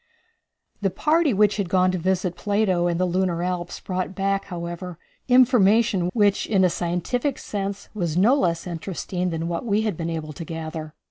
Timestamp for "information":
5.27-6.09